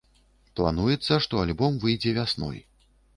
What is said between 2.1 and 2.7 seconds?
вясной.